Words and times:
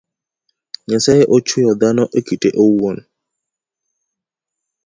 Nyasaye 0.87 1.23
ochueyo 1.35 1.71
dhano 1.81 2.03
ekite 2.19 2.49
owuon 2.63 2.97